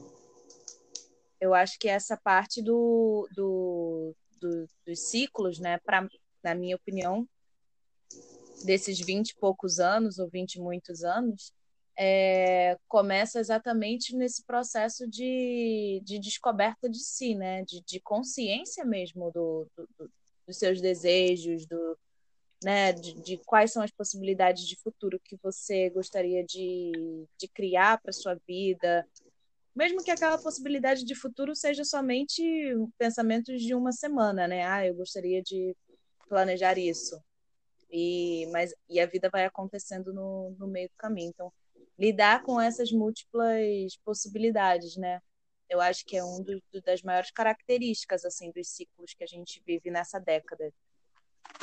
Eu 1.40 1.54
acho 1.54 1.78
que 1.78 1.88
essa 1.88 2.14
parte 2.14 2.62
do, 2.62 3.26
do, 3.34 4.14
do 4.38 4.68
dos 4.86 5.00
ciclos, 5.00 5.58
né, 5.58 5.78
pra, 5.78 6.06
na 6.44 6.54
minha 6.54 6.76
opinião, 6.76 7.26
desses 8.64 9.00
20 9.00 9.30
e 9.30 9.34
poucos 9.36 9.80
anos, 9.80 10.18
ou 10.18 10.28
20 10.28 10.56
e 10.56 10.60
muitos 10.60 11.02
anos, 11.04 11.54
é, 11.98 12.76
começa 12.88 13.38
exatamente 13.38 14.16
nesse 14.16 14.44
processo 14.44 15.06
de, 15.08 16.00
de 16.04 16.18
descoberta 16.18 16.88
de 16.88 16.98
si, 16.98 17.34
né? 17.34 17.64
de, 17.64 17.82
de 17.82 18.00
consciência 18.00 18.84
mesmo 18.84 19.30
do, 19.30 19.66
do, 19.76 19.88
do, 19.98 20.10
dos 20.46 20.58
seus 20.58 20.80
desejos, 20.80 21.66
do, 21.66 21.98
né? 22.64 22.92
de, 22.92 23.14
de 23.20 23.36
quais 23.38 23.72
são 23.72 23.82
as 23.82 23.90
possibilidades 23.90 24.66
de 24.66 24.76
futuro 24.76 25.20
que 25.22 25.36
você 25.42 25.90
gostaria 25.90 26.44
de, 26.44 27.26
de 27.38 27.48
criar 27.48 28.00
para 28.00 28.12
sua 28.12 28.38
vida, 28.46 29.06
mesmo 29.74 30.02
que 30.02 30.10
aquela 30.10 30.38
possibilidade 30.38 31.04
de 31.04 31.14
futuro 31.14 31.56
seja 31.56 31.84
somente 31.84 32.42
pensamentos 32.98 33.62
de 33.62 33.74
uma 33.74 33.90
semana, 33.90 34.46
né? 34.46 34.66
Ah, 34.66 34.86
eu 34.86 34.94
gostaria 34.94 35.42
de 35.42 35.74
planejar 36.28 36.76
isso. 36.76 37.18
E, 37.90 38.46
mas, 38.52 38.74
e 38.88 39.00
a 39.00 39.06
vida 39.06 39.30
vai 39.30 39.44
acontecendo 39.44 40.12
no, 40.12 40.54
no 40.58 40.66
meio 40.66 40.88
do 40.88 40.96
caminho. 40.96 41.30
Então, 41.30 41.52
lidar 42.02 42.42
com 42.42 42.60
essas 42.60 42.90
múltiplas 42.90 43.96
possibilidades, 44.04 44.96
né? 44.96 45.20
Eu 45.70 45.80
acho 45.80 46.04
que 46.04 46.16
é 46.16 46.24
um 46.24 46.42
do, 46.42 46.60
do, 46.72 46.82
das 46.82 47.00
maiores 47.00 47.30
características 47.30 48.24
assim 48.24 48.50
dos 48.50 48.68
ciclos 48.68 49.14
que 49.14 49.22
a 49.22 49.26
gente 49.26 49.62
vive 49.64 49.88
nessa 49.88 50.18
década 50.18 50.72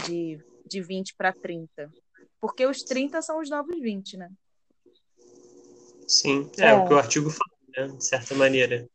de, 0.05 0.41
de 0.65 0.81
20 0.81 1.13
para 1.15 1.34
30. 1.34 1.91
Porque 2.39 2.65
os 2.65 2.84
30 2.84 3.22
são 3.22 3.41
os 3.41 3.50
novos 3.50 3.77
20, 3.81 4.15
né? 4.15 4.31
Sim, 6.08 6.50
é, 6.58 6.69
é. 6.69 6.74
o 6.74 6.88
que 6.88 6.93
o 6.93 6.98
artigo 6.98 7.29
fala 7.29 7.88
né, 7.89 7.98
de 7.98 8.03
certa 8.03 8.34
maneira. 8.34 8.88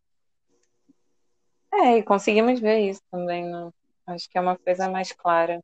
É, 1.75 1.99
e 1.99 2.03
conseguimos 2.03 2.59
ver 2.59 2.89
isso 2.89 3.03
também. 3.11 3.45
Né? 3.45 3.71
Acho 4.07 4.31
que 4.31 4.39
é 4.39 4.41
uma 4.41 4.57
coisa 4.57 4.89
mais 4.89 5.13
clara. 5.13 5.63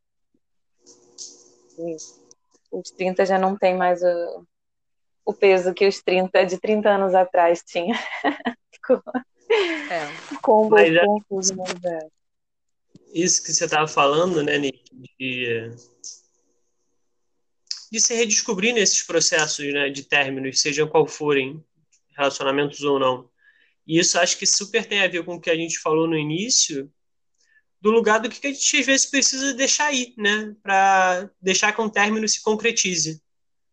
Os 2.70 2.90
30 2.90 3.24
já 3.24 3.38
não 3.38 3.56
tem 3.56 3.74
mais 3.74 4.02
o, 4.02 4.46
o 5.30 5.34
peso 5.34 5.72
que 5.72 5.86
os 5.86 6.02
30 6.02 6.44
de 6.44 6.58
30 6.58 6.88
anos 6.88 7.14
atrás 7.14 7.62
tinha. 7.62 7.94
Ficou 8.72 9.02
é. 9.50 10.08
com 10.42 10.66
um 10.66 10.70
Mas, 10.70 10.98
confuso, 11.04 11.54
é. 11.84 12.08
Isso 13.12 13.42
que 13.42 13.52
você 13.52 13.64
estava 13.64 13.88
falando, 13.88 14.42
né, 14.42 14.58
Nick, 14.58 14.82
de, 15.18 15.70
de 17.90 18.00
se 18.00 18.14
redescobrir 18.14 18.72
nesses 18.72 19.02
processos 19.02 19.64
né, 19.72 19.88
de 19.90 20.04
términos, 20.04 20.60
sejam 20.60 20.88
qual 20.88 21.06
forem, 21.06 21.64
relacionamentos 22.16 22.82
ou 22.82 22.98
não. 22.98 23.28
E 23.86 23.98
isso 23.98 24.18
acho 24.18 24.38
que 24.38 24.46
super 24.46 24.86
tem 24.86 25.02
a 25.02 25.08
ver 25.08 25.24
com 25.24 25.34
o 25.34 25.40
que 25.40 25.50
a 25.50 25.56
gente 25.56 25.80
falou 25.80 26.06
no 26.06 26.16
início, 26.16 26.92
do 27.80 27.90
lugar 27.90 28.20
do 28.20 28.28
que 28.28 28.46
a 28.46 28.52
gente 28.52 28.76
às 28.76 28.86
vezes 28.86 29.06
precisa 29.06 29.54
deixar 29.54 29.86
aí, 29.86 30.14
né? 30.16 30.54
Para 30.62 31.28
deixar 31.40 31.72
que 31.72 31.80
um 31.80 31.88
término 31.88 32.28
se 32.28 32.42
concretize. 32.42 33.20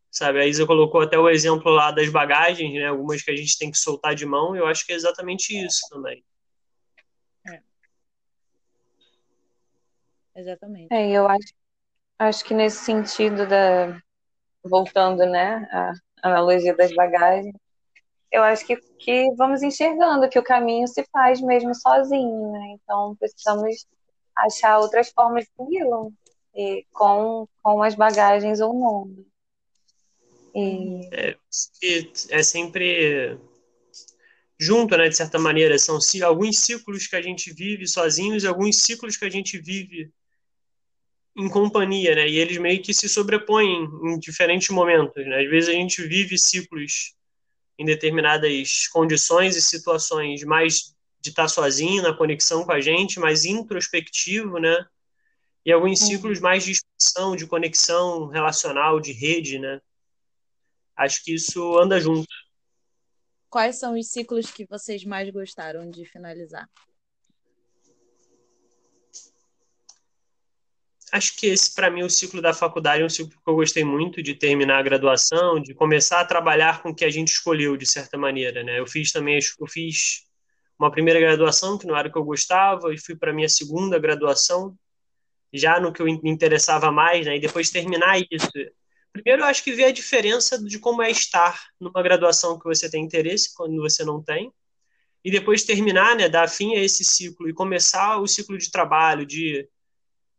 Sabe? 0.09 0.39
A 0.39 0.45
Isa 0.45 0.65
colocou 0.65 1.01
até 1.01 1.17
o 1.17 1.29
exemplo 1.29 1.71
lá 1.71 1.91
das 1.91 2.09
bagagens, 2.09 2.73
né? 2.73 2.87
Algumas 2.87 3.21
que 3.21 3.31
a 3.31 3.35
gente 3.35 3.57
tem 3.57 3.69
que 3.69 3.77
soltar 3.77 4.15
de 4.15 4.25
mão, 4.25 4.55
e 4.55 4.59
eu 4.59 4.67
acho 4.67 4.85
que 4.85 4.93
é 4.93 4.95
exatamente 4.95 5.53
isso 5.53 5.81
também. 5.89 6.23
É. 7.47 7.61
Exatamente. 10.35 10.87
É, 10.91 11.11
eu 11.11 11.27
acho, 11.27 11.53
acho 12.19 12.45
que 12.45 12.53
nesse 12.53 12.83
sentido 12.83 13.47
da 13.47 13.99
voltando, 14.63 15.25
né, 15.25 15.67
a 15.71 15.93
analogia 16.21 16.75
das 16.75 16.93
bagagens, 16.93 17.55
eu 18.31 18.43
acho 18.43 18.65
que, 18.65 18.75
que 18.75 19.33
vamos 19.35 19.63
enxergando 19.63 20.27
que 20.29 20.37
o 20.37 20.43
caminho 20.43 20.87
se 20.87 21.03
faz 21.11 21.39
mesmo 21.41 21.73
sozinho, 21.73 22.51
né? 22.51 22.75
Então 22.75 23.15
precisamos 23.15 23.85
achar 24.35 24.79
outras 24.79 25.09
formas 25.09 25.45
de 25.45 25.51
segui-lo, 25.55 26.13
com, 26.91 27.47
com 27.63 27.81
as 27.81 27.95
bagagens 27.95 28.59
ou 28.59 28.73
não. 28.73 29.25
E... 30.57 31.09
É, 31.11 31.37
é 32.31 32.43
sempre 32.43 33.37
junto, 34.59 34.97
né, 34.97 35.07
de 35.07 35.15
certa 35.15 35.37
maneira. 35.37 35.77
São 35.77 35.99
alguns 36.23 36.59
ciclos 36.59 37.07
que 37.07 37.15
a 37.15 37.21
gente 37.21 37.53
vive 37.53 37.87
sozinhos 37.87 38.43
e 38.43 38.47
alguns 38.47 38.77
ciclos 38.77 39.15
que 39.15 39.25
a 39.25 39.29
gente 39.29 39.59
vive 39.59 40.11
em 41.35 41.47
companhia, 41.47 42.15
né? 42.15 42.27
E 42.27 42.37
eles 42.37 42.57
meio 42.57 42.81
que 42.81 42.93
se 42.93 43.07
sobrepõem 43.07 43.87
em 44.03 44.17
diferentes 44.17 44.69
momentos, 44.69 45.23
né? 45.23 45.43
Às 45.43 45.49
vezes 45.49 45.69
a 45.69 45.73
gente 45.73 46.01
vive 46.01 46.37
ciclos 46.37 47.13
em 47.77 47.85
determinadas 47.85 48.87
condições 48.87 49.55
e 49.55 49.61
situações 49.61 50.43
mais 50.43 50.95
de 51.21 51.29
estar 51.29 51.47
sozinho, 51.47 52.01
na 52.01 52.13
conexão 52.13 52.63
com 52.65 52.71
a 52.71 52.81
gente, 52.81 53.19
mais 53.19 53.45
introspectivo, 53.45 54.57
né? 54.57 54.83
E 55.63 55.71
alguns 55.71 56.01
uhum. 56.01 56.07
ciclos 56.07 56.39
mais 56.39 56.63
de 56.63 56.71
expansão, 56.71 57.35
de 57.35 57.45
conexão 57.45 58.27
relacional, 58.29 58.99
de 58.99 59.11
rede, 59.11 59.59
né? 59.59 59.79
Acho 60.97 61.23
que 61.23 61.35
isso 61.35 61.77
anda 61.77 61.99
junto. 61.99 62.27
Quais 63.49 63.79
são 63.79 63.97
os 63.97 64.07
ciclos 64.07 64.51
que 64.51 64.65
vocês 64.65 65.05
mais 65.05 65.29
gostaram 65.29 65.89
de 65.89 66.03
finalizar? 66.05 66.67
acho 71.11 71.35
que 71.35 71.47
esse, 71.47 71.73
para 71.73 71.89
mim, 71.89 72.03
o 72.03 72.09
ciclo 72.09 72.41
da 72.41 72.53
faculdade 72.53 73.01
é 73.01 73.05
um 73.05 73.09
ciclo 73.09 73.31
que 73.31 73.49
eu 73.49 73.55
gostei 73.55 73.83
muito 73.83 74.21
de 74.21 74.35
terminar 74.35 74.79
a 74.79 74.83
graduação, 74.83 75.59
de 75.59 75.73
começar 75.73 76.19
a 76.19 76.25
trabalhar 76.25 76.81
com 76.81 76.89
o 76.89 76.95
que 76.95 77.05
a 77.05 77.09
gente 77.09 77.29
escolheu, 77.29 77.77
de 77.77 77.85
certa 77.85 78.17
maneira, 78.17 78.63
né? 78.63 78.79
Eu 78.79 78.87
fiz 78.87 79.11
também, 79.11 79.39
eu 79.59 79.67
fiz 79.67 80.25
uma 80.77 80.91
primeira 80.91 81.19
graduação, 81.19 81.77
que 81.77 81.87
não 81.87 81.95
era 81.95 82.07
o 82.07 82.11
que 82.11 82.17
eu 82.17 82.23
gostava, 82.23 82.93
e 82.93 82.99
fui 82.99 83.15
para 83.15 83.33
minha 83.33 83.49
segunda 83.49 83.97
graduação, 83.97 84.77
já 85.53 85.79
no 85.79 85.91
que 85.91 86.01
eu 86.01 86.05
me 86.05 86.19
interessava 86.25 86.91
mais, 86.91 87.25
né? 87.25 87.37
E 87.37 87.39
depois 87.39 87.69
terminar 87.69 88.19
isso. 88.29 88.49
Primeiro, 89.21 89.43
eu 89.43 89.47
acho 89.47 89.63
que 89.63 89.73
ver 89.73 89.85
a 89.85 89.91
diferença 89.91 90.63
de 90.63 90.79
como 90.79 91.01
é 91.01 91.09
estar 91.09 91.69
numa 91.79 92.03
graduação 92.03 92.57
que 92.59 92.65
você 92.65 92.89
tem 92.89 93.03
interesse, 93.03 93.53
quando 93.55 93.75
você 93.81 94.03
não 94.03 94.21
tem, 94.21 94.53
e 95.23 95.31
depois 95.31 95.63
terminar, 95.63 96.15
né, 96.15 96.29
dar 96.29 96.47
fim 96.47 96.75
a 96.75 96.83
esse 96.83 97.03
ciclo 97.03 97.49
e 97.49 97.53
começar 97.53 98.17
o 98.17 98.27
ciclo 98.27 98.57
de 98.57 98.71
trabalho, 98.71 99.25
de 99.25 99.67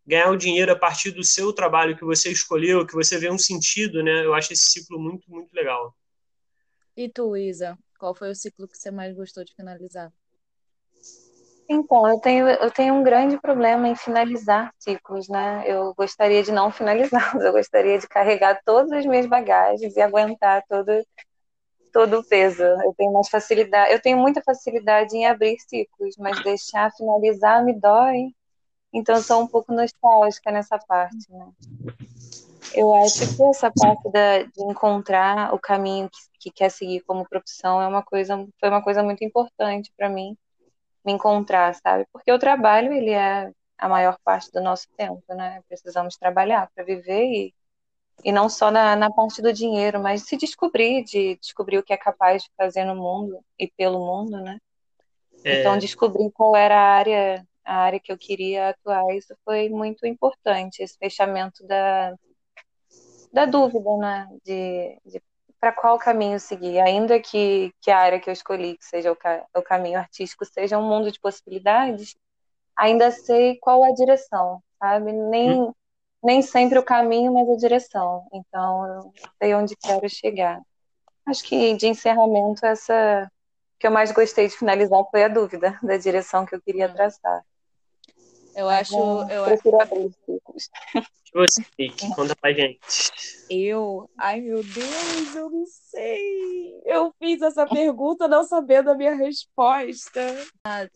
ganhar 0.07 0.31
o 0.31 0.37
dinheiro 0.37 0.73
a 0.73 0.77
partir 0.77 1.11
do 1.11 1.23
seu 1.23 1.53
trabalho 1.53 1.97
que 1.97 2.05
você 2.05 2.31
escolheu, 2.31 2.87
que 2.87 2.95
você 2.95 3.19
vê 3.19 3.31
um 3.31 3.39
sentido, 3.39 4.03
né? 4.03 4.25
Eu 4.25 4.33
acho 4.33 4.53
esse 4.53 4.71
ciclo 4.71 4.99
muito, 4.99 5.31
muito 5.31 5.53
legal. 5.53 5.95
E 6.97 7.09
tu, 7.09 7.37
Isa, 7.37 7.77
qual 7.99 8.15
foi 8.15 8.31
o 8.31 8.35
ciclo 8.35 8.67
que 8.67 8.79
você 8.79 8.91
mais 8.91 9.15
gostou 9.15 9.45
de 9.45 9.55
finalizar? 9.55 10.11
Então, 11.71 12.09
eu 12.09 12.19
tenho, 12.19 12.49
eu 12.49 12.71
tenho 12.71 12.95
um 12.95 13.03
grande 13.03 13.39
problema 13.39 13.87
em 13.87 13.95
finalizar 13.95 14.73
ciclos, 14.79 15.29
né? 15.29 15.63
Eu 15.67 15.93
gostaria 15.95 16.43
de 16.43 16.51
não 16.51 16.71
finalizá-los, 16.73 17.45
eu 17.45 17.53
gostaria 17.53 17.99
de 17.99 18.09
carregar 18.09 18.63
todas 18.65 18.91
as 18.93 19.05
minhas 19.05 19.27
bagagens 19.27 19.95
e 19.95 20.01
aguentar 20.01 20.65
todo, 20.67 20.91
todo 21.93 22.21
o 22.21 22.25
peso. 22.25 22.63
Eu 22.63 22.95
tenho 22.97 23.13
mais 23.13 23.29
facilidade, 23.29 23.93
eu 23.93 24.01
tenho 24.01 24.17
muita 24.17 24.41
facilidade 24.43 25.15
em 25.15 25.27
abrir 25.27 25.59
ciclos, 25.61 26.17
mas 26.17 26.43
deixar 26.43 26.91
finalizar 26.93 27.63
me 27.63 27.79
dói. 27.79 28.33
Então, 28.91 29.17
eu 29.17 29.23
sou 29.23 29.43
um 29.43 29.47
pouco 29.47 29.71
nostálgica 29.71 30.51
nessa 30.51 30.79
parte, 30.79 31.31
né? 31.31 31.49
Eu 32.75 32.95
acho 32.95 33.37
que 33.37 33.43
essa 33.45 33.71
parte 33.71 34.11
da, 34.11 34.43
de 34.43 34.63
encontrar 34.63 35.55
o 35.55 35.59
caminho 35.59 36.09
que, 36.09 36.19
que 36.41 36.51
quer 36.51 36.71
seguir 36.71 37.01
como 37.01 37.29
profissão 37.29 37.81
é 37.83 37.87
uma 37.87 38.03
coisa, 38.03 38.47
foi 38.59 38.69
uma 38.71 38.83
coisa 38.83 39.03
muito 39.03 39.23
importante 39.23 39.93
para 39.97 40.09
mim 40.09 40.35
me 41.09 41.13
encontrar, 41.15 41.75
sabe? 41.75 42.07
Porque 42.13 42.31
o 42.31 42.39
trabalho, 42.39 42.93
ele 42.93 43.11
é 43.11 43.51
a 43.79 43.89
maior 43.89 44.19
parte 44.23 44.53
do 44.53 44.61
nosso 44.61 44.87
tempo, 44.95 45.23
né? 45.31 45.63
Precisamos 45.67 46.17
trabalhar 46.17 46.71
para 46.75 46.85
viver 46.85 47.25
e, 47.25 47.55
e 48.23 48.31
não 48.31 48.49
só 48.49 48.71
na, 48.71 48.95
na 48.95 49.11
parte 49.11 49.41
do 49.41 49.53
dinheiro, 49.53 50.01
mas 50.01 50.25
se 50.25 50.37
descobrir, 50.37 51.03
de 51.05 51.37
descobrir 51.41 51.79
o 51.79 51.83
que 51.83 51.95
é 51.95 51.97
capaz 51.97 52.43
de 52.43 52.51
fazer 52.59 52.85
no 52.85 52.95
mundo 52.95 53.41
e 53.59 53.67
pelo 53.69 53.99
mundo, 54.05 54.39
né? 54.43 54.59
É... 55.45 55.61
Então, 55.61 55.79
descobrir 55.79 56.31
qual 56.33 56.55
era 56.55 56.77
a 56.77 56.95
área, 56.97 57.47
a 57.65 57.77
área 57.77 58.01
que 58.01 58.13
eu 58.13 58.19
queria 58.19 58.71
atuar, 58.71 59.05
isso 59.17 59.35
foi 59.45 59.71
muito 59.71 60.07
importante, 60.07 60.83
esse 60.83 60.99
fechamento 60.99 61.67
da, 61.67 62.15
da 63.33 63.47
dúvida, 63.47 63.97
né? 63.97 64.29
De, 64.45 65.01
de 65.07 65.23
para 65.61 65.73
qual 65.73 65.99
caminho 65.99 66.39
seguir, 66.39 66.79
ainda 66.81 67.21
que, 67.21 67.73
que 67.81 67.91
a 67.91 67.99
área 67.99 68.21
que 68.21 68.31
eu 68.31 68.33
escolhi, 68.33 68.77
que 68.77 68.85
seja 68.85 69.11
o, 69.11 69.17
ca, 69.17 69.45
o 69.55 69.63
caminho 69.63 69.99
artístico, 69.99 70.45
seja 70.45 70.79
um 70.79 70.89
mundo 70.89 71.11
de 71.11 71.21
possibilidades, 71.21 72.17
ainda 72.77 73.11
sei 73.11 73.57
qual 73.57 73.83
a 73.83 73.93
direção, 73.93 74.63
sabe? 74.79 75.13
Nem, 75.13 75.63
hum. 75.63 75.73
nem 76.23 76.43
sempre 76.43 76.79
o 76.79 76.85
caminho, 76.85 77.33
mas 77.35 77.49
a 77.49 77.57
direção. 77.57 78.27
Então, 78.33 78.87
eu 78.87 79.13
sei 79.43 79.55
onde 79.55 79.77
quero 79.77 80.09
chegar. 80.09 80.63
Acho 81.27 81.43
que 81.45 81.75
de 81.75 81.89
encerramento, 81.89 82.65
essa 82.65 83.31
que 83.79 83.87
eu 83.87 83.91
mais 83.91 84.11
gostei 84.13 84.49
de 84.49 84.57
finalizar 84.57 85.03
foi 85.11 85.25
a 85.25 85.29
dúvida 85.29 85.79
da 85.83 85.97
direção 85.97 86.47
que 86.47 86.55
eu 86.55 86.61
queria 86.61 86.89
hum. 86.89 86.95
traçar. 86.95 87.45
Eu 88.59 88.69
acho. 88.69 88.93
eu 89.31 89.45
prefiro 89.45 89.81
abrir 89.81 90.07
os 90.07 90.17
ciclos. 90.17 90.71
Você, 91.33 91.65
Nick, 91.79 92.11
conta 92.17 92.35
pra 92.35 92.53
gente. 92.53 92.81
Eu? 93.49 94.11
Ai, 94.19 94.41
meu 94.41 94.65
Deus, 94.65 95.37
eu 95.37 95.49
não 95.49 95.65
sei. 95.65 96.83
Eu 96.85 97.15
fiz 97.21 97.41
essa 97.41 97.65
pergunta 97.69 98.27
não 98.27 98.43
sabendo 98.43 98.91
a 98.91 98.97
minha 98.97 99.15
resposta. 99.15 100.21
Ah. 100.65 100.89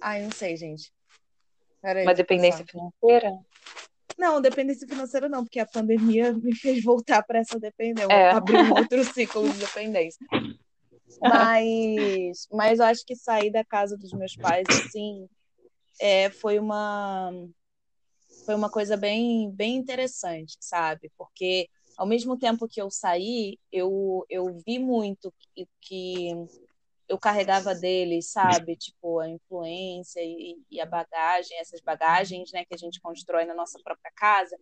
Ai, 0.00 0.22
não 0.22 0.30
sei, 0.30 0.56
gente. 0.56 0.90
Peraí, 1.82 2.04
Uma 2.04 2.14
dependência 2.14 2.64
financeira? 2.64 3.38
Não, 4.16 4.40
dependência 4.40 4.88
financeira 4.88 5.28
não, 5.28 5.44
porque 5.44 5.60
a 5.60 5.66
pandemia 5.66 6.32
me 6.32 6.56
fez 6.56 6.82
voltar 6.82 7.22
para 7.24 7.40
essa 7.40 7.60
dependência. 7.60 8.10
É. 8.10 8.30
Abrir 8.30 8.56
um 8.56 8.70
outro 8.70 9.04
ciclo 9.04 9.46
de 9.52 9.58
dependência. 9.58 10.26
Mas, 11.20 12.46
mas 12.52 12.78
eu 12.78 12.84
acho 12.84 13.04
que 13.04 13.16
sair 13.16 13.50
da 13.50 13.64
casa 13.64 13.96
dos 13.96 14.12
meus 14.12 14.36
pais, 14.36 14.66
assim, 14.70 15.28
é, 16.00 16.30
foi 16.30 16.58
uma 16.58 17.32
foi 18.44 18.54
uma 18.54 18.70
coisa 18.70 18.96
bem, 18.96 19.50
bem 19.50 19.76
interessante, 19.76 20.56
sabe? 20.58 21.12
Porque 21.18 21.68
ao 21.98 22.06
mesmo 22.06 22.38
tempo 22.38 22.66
que 22.66 22.80
eu 22.80 22.90
saí, 22.90 23.58
eu, 23.70 24.24
eu 24.30 24.56
vi 24.66 24.78
muito 24.78 25.30
que, 25.54 25.68
que 25.82 26.30
eu 27.08 27.18
carregava 27.18 27.74
deles, 27.74 28.30
sabe? 28.30 28.76
Tipo, 28.76 29.18
a 29.18 29.28
influência 29.28 30.20
e, 30.22 30.56
e, 30.70 30.80
a 30.80 30.86
bagagem, 30.86 31.58
essas 31.58 31.80
bagagens 31.82 32.50
né, 32.52 32.64
que 32.64 32.74
a 32.74 32.78
gente 32.78 33.00
constrói 33.00 33.44
na 33.44 33.54
nossa 33.54 33.78
própria 33.84 34.10
casa. 34.16 34.56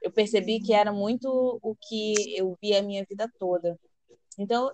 Eu 0.00 0.10
percebi 0.10 0.60
que 0.60 0.72
era 0.72 0.92
muito 0.92 1.60
o 1.62 1.76
que 1.76 2.36
eu 2.36 2.56
vi 2.60 2.74
a 2.74 2.82
minha 2.82 3.04
vida 3.08 3.30
toda. 3.38 3.78
Então, 4.36 4.72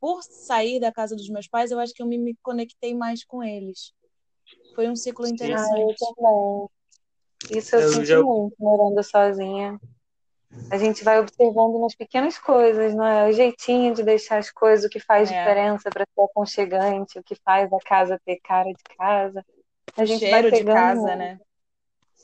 por 0.00 0.22
sair 0.22 0.80
da 0.80 0.92
casa 0.92 1.14
dos 1.14 1.28
meus 1.28 1.48
pais, 1.48 1.70
eu 1.70 1.78
acho 1.78 1.92
que 1.92 2.02
eu 2.02 2.06
me, 2.06 2.18
me 2.18 2.34
conectei 2.42 2.94
mais 2.94 3.24
com 3.24 3.42
eles. 3.42 3.92
Foi 4.74 4.88
um 4.88 4.96
ciclo 4.96 5.26
interessante. 5.26 5.74
Ah, 5.74 5.80
eu 5.80 5.94
também. 5.96 7.58
Isso 7.58 7.76
eu, 7.76 7.80
eu 7.80 7.92
sinto 7.92 8.04
já... 8.04 8.22
muito 8.22 8.56
morando 8.58 9.02
sozinha. 9.02 9.80
A 10.70 10.78
gente 10.78 11.04
vai 11.04 11.18
observando 11.18 11.80
nas 11.80 11.94
pequenas 11.94 12.38
coisas, 12.38 12.94
não 12.94 13.04
é? 13.04 13.28
O 13.28 13.32
jeitinho 13.32 13.94
de 13.94 14.02
deixar 14.02 14.38
as 14.38 14.50
coisas, 14.50 14.86
o 14.86 14.88
que 14.88 15.00
faz 15.00 15.30
é. 15.30 15.38
diferença 15.38 15.90
para 15.90 16.06
ser 16.14 16.22
aconchegante, 16.22 17.18
o 17.18 17.22
que 17.22 17.34
faz 17.34 17.70
a 17.72 17.78
casa 17.78 18.20
ter 18.24 18.38
cara 18.42 18.68
de 18.68 18.96
casa. 18.96 19.44
A 19.96 20.04
gente 20.04 20.20
Cheiro 20.20 20.32
vai 20.32 20.42
pegando... 20.50 20.66
de 20.66 20.72
casa, 20.72 21.16
né? 21.16 21.38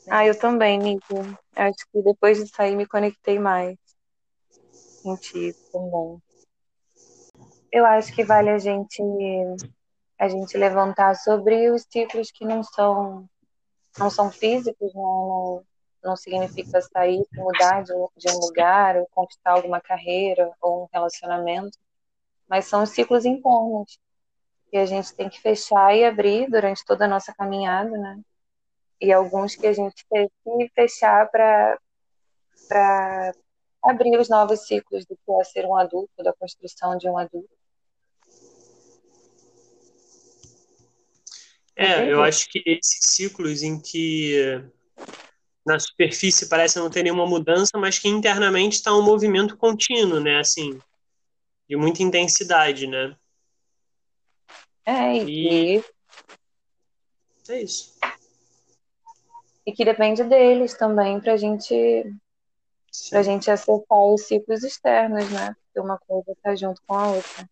Ah, 0.09 0.25
eu 0.25 0.37
também, 0.37 0.77
Nico. 0.79 1.15
Acho 1.55 1.85
que 1.91 2.01
depois 2.01 2.37
de 2.37 2.47
sair 2.47 2.75
me 2.75 2.85
conectei 2.85 3.39
mais. 3.39 3.77
Senti 4.71 5.49
isso 5.49 5.71
também 5.71 6.21
eu 7.73 7.85
acho 7.87 8.13
que 8.13 8.23
vale 8.23 8.51
a 8.51 8.59
gente 8.59 9.01
a 10.19 10.29
gente 10.29 10.55
levantar 10.57 11.15
sobre 11.15 11.71
os 11.71 11.85
ciclos 11.89 12.31
que 12.31 12.45
não 12.45 12.63
são 12.63 13.27
não 13.97 14.09
são 14.09 14.31
físicos, 14.31 14.93
não, 14.93 15.63
não 16.03 16.15
significa 16.15 16.81
sair, 16.81 17.25
mudar 17.33 17.83
de, 17.83 17.93
de 18.17 18.31
um 18.31 18.39
lugar, 18.39 18.97
ou 18.97 19.07
conquistar 19.11 19.51
alguma 19.51 19.81
carreira 19.81 20.51
ou 20.61 20.83
um 20.83 20.87
relacionamento, 20.91 21.77
mas 22.47 22.65
são 22.65 22.83
os 22.83 22.89
ciclos 22.91 23.25
internos 23.25 23.99
que 24.69 24.77
a 24.77 24.85
gente 24.85 25.13
tem 25.13 25.29
que 25.29 25.39
fechar 25.39 25.95
e 25.95 26.05
abrir 26.05 26.49
durante 26.49 26.85
toda 26.85 27.05
a 27.05 27.07
nossa 27.07 27.33
caminhada, 27.33 27.91
né? 27.91 28.19
E 29.01 29.11
alguns 29.11 29.55
que 29.55 29.67
a 29.67 29.73
gente 29.73 30.05
tem 30.09 30.29
que 30.43 30.69
fechar 30.73 31.29
para 31.29 31.77
abrir 33.83 34.17
os 34.17 34.29
novos 34.29 34.65
ciclos 34.65 35.05
do 35.05 35.15
que 35.15 35.31
é 35.31 35.43
ser 35.43 35.65
um 35.65 35.75
adulto, 35.75 36.23
da 36.23 36.33
construção 36.33 36.97
de 36.97 37.07
um 37.07 37.17
adulto. 37.17 37.62
É, 41.75 42.11
eu 42.11 42.21
acho 42.21 42.49
que 42.49 42.61
esses 42.65 42.99
ciclos 43.15 43.63
em 43.63 43.79
que 43.79 44.63
na 45.65 45.79
superfície 45.79 46.47
parece 46.47 46.77
não 46.77 46.89
ter 46.89 47.03
nenhuma 47.03 47.25
mudança, 47.25 47.77
mas 47.77 47.97
que 47.97 48.07
internamente 48.07 48.75
está 48.75 48.95
um 48.95 49.01
movimento 49.01 49.57
contínuo, 49.57 50.19
né? 50.19 50.39
Assim, 50.39 50.79
de 51.67 51.75
muita 51.75 52.03
intensidade, 52.03 52.85
né? 52.85 53.15
É, 54.85 55.15
e... 55.17 55.77
e... 55.77 55.83
É 57.49 57.61
isso. 57.61 57.93
E 59.65 59.71
que 59.71 59.85
depende 59.85 60.23
deles 60.23 60.73
também 60.77 61.19
para 61.19 61.37
gente, 61.37 61.73
a 63.13 63.23
gente 63.23 63.49
acessar 63.49 63.83
os 63.89 64.21
ciclos 64.23 64.63
externos, 64.63 65.29
né? 65.31 65.55
Porque 65.65 65.79
uma 65.79 65.97
coisa 65.97 66.31
está 66.31 66.55
junto 66.55 66.81
com 66.85 66.95
a 66.95 67.07
outra. 67.07 67.49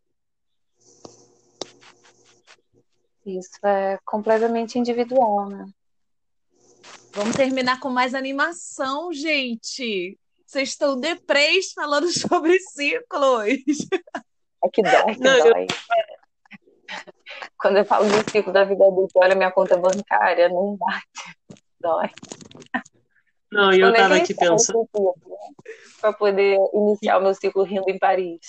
Isso 3.25 3.60
é 3.63 3.99
completamente 4.05 4.79
individual, 4.79 5.47
né? 5.47 5.65
Vamos 7.13 7.36
terminar 7.36 7.79
com 7.79 7.89
mais 7.89 8.15
animação, 8.15 9.12
gente. 9.12 10.17
Vocês 10.45 10.69
estão 10.69 10.99
deprês 10.99 11.71
falando 11.73 12.07
sobre 12.12 12.60
ciclos. 12.60 13.88
É 14.63 14.69
que 14.71 14.81
dói, 14.81 15.15
que 15.15 15.21
Não, 15.21 15.38
dói. 15.39 15.63
Eu... 15.63 15.67
Quando 17.57 17.77
eu 17.77 17.86
falo 17.86 18.05
do 18.05 18.31
ciclo 18.31 18.51
da 18.51 18.63
vida 18.63 18.86
adulta, 18.86 19.19
olha 19.19 19.36
minha 19.36 19.51
conta 19.51 19.77
bancária, 19.77 20.49
não 20.49 20.75
bate. 20.75 21.38
Dói. 21.79 22.10
Não, 23.51 23.73
e 23.73 23.79
eu 23.79 23.93
tava 23.93 24.15
aqui 24.15 24.34
pensando. 24.34 24.88
Para 25.99 26.13
poder 26.13 26.57
iniciar 26.73 27.17
o 27.17 27.21
meu 27.21 27.34
ciclo 27.34 27.63
rindo 27.63 27.89
em 27.89 27.99
Paris. 27.99 28.39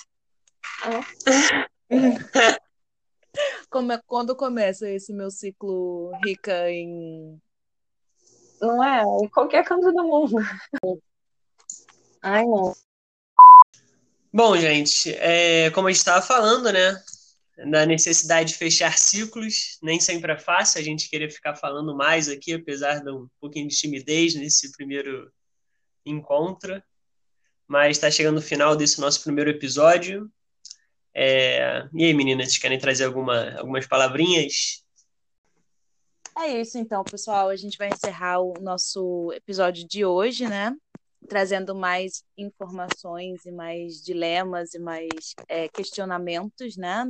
é, 3.91 4.01
quando 4.07 4.37
começa 4.37 4.89
esse 4.89 5.13
meu 5.13 5.31
ciclo 5.31 6.13
rica 6.25 6.71
em. 6.71 7.41
Não 8.61 8.85
é? 8.85 9.03
Em 9.25 9.29
qualquer 9.29 9.65
canto 9.65 9.91
do 9.93 10.05
mundo. 10.05 10.37
Ai, 12.23 12.45
não. 12.45 12.73
Bom, 14.33 14.57
gente, 14.57 15.13
é, 15.17 15.71
como 15.71 15.89
a 15.89 15.91
gente 15.91 15.99
estava 15.99 16.25
falando, 16.25 16.73
né? 16.73 17.03
Da 17.71 17.85
necessidade 17.85 18.53
de 18.53 18.59
fechar 18.59 18.97
ciclos, 18.97 19.79
nem 19.83 20.01
sempre 20.01 20.33
é 20.33 20.39
fácil 20.39 20.81
a 20.81 20.85
gente 20.85 21.11
querer 21.11 21.31
ficar 21.31 21.55
falando 21.57 21.95
mais 21.95 22.29
aqui, 22.29 22.55
apesar 22.55 23.01
de 23.03 23.11
um 23.11 23.29
pouquinho 23.41 23.69
de 23.69 23.77
timidez 23.77 24.35
nesse 24.35 24.73
primeiro 24.73 25.31
encontro. 26.07 26.83
Mas 27.67 27.97
está 27.97 28.11
chegando 28.11 28.39
o 28.39 28.43
final 28.43 28.77
desse 28.77 29.01
nosso 29.01 29.23
primeiro 29.23 29.51
episódio. 29.51 30.31
É... 31.15 31.89
E 31.95 32.05
aí, 32.05 32.15
meninas, 32.15 32.57
querem 32.59 32.79
trazer 32.79 33.05
alguma, 33.05 33.55
algumas 33.59 33.87
palavrinhas? 33.87 34.83
É 36.39 36.61
isso 36.61 36.79
então, 36.79 37.05
pessoal. 37.05 37.49
A 37.49 37.57
gente 37.57 37.77
vai 37.77 37.89
encerrar 37.89 38.41
o 38.41 38.55
nosso 38.61 39.31
episódio 39.33 39.87
de 39.87 40.05
hoje, 40.05 40.49
né? 40.49 40.75
Trazendo 41.29 41.75
mais 41.75 42.25
informações 42.37 43.45
e 43.45 43.53
mais 43.53 44.03
dilemas 44.03 44.75
e 44.75 44.79
mais 44.79 45.35
é, 45.49 45.69
questionamentos, 45.69 46.77
né? 46.77 47.05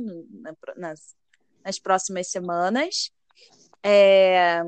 nas, 0.75 1.15
nas 1.63 1.79
próximas 1.79 2.27
semanas. 2.27 3.11
É... 3.81 4.61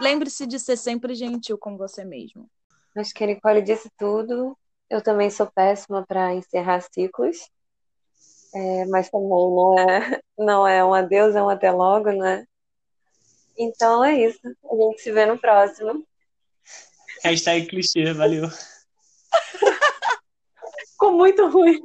Lembre-se 0.00 0.46
de 0.46 0.58
ser 0.58 0.76
sempre 0.76 1.14
gentil 1.14 1.58
com 1.58 1.76
você 1.76 2.04
mesmo. 2.04 2.48
Acho 2.96 3.12
que 3.12 3.24
a 3.24 3.26
Nicole 3.26 3.60
disse 3.60 3.90
tudo. 3.98 4.56
Eu 4.88 5.02
também 5.02 5.30
sou 5.30 5.50
péssima 5.50 6.04
para 6.06 6.32
encerrar 6.34 6.80
ciclos. 6.80 7.50
É, 8.56 8.86
mas 8.86 9.10
também 9.10 9.28
não 9.28 9.78
é, 9.78 10.20
não 10.38 10.66
é 10.66 10.82
um 10.82 10.94
adeus, 10.94 11.34
é 11.34 11.42
um 11.42 11.50
até 11.50 11.70
logo, 11.70 12.10
né? 12.10 12.46
Então 13.58 14.02
é 14.02 14.14
isso. 14.14 14.40
A 14.46 14.74
gente 14.74 15.02
se 15.02 15.12
vê 15.12 15.26
no 15.26 15.38
próximo. 15.38 16.06
Hashtag 17.22 17.66
clichê, 17.66 18.14
valeu. 18.14 18.48
Ficou 20.90 21.12
muito 21.12 21.46
ruim. 21.50 21.78